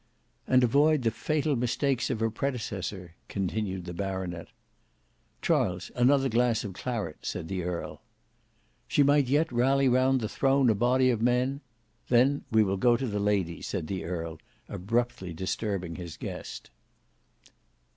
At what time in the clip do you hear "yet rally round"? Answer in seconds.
9.27-10.19